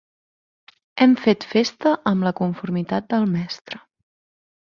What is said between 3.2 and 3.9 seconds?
mestre.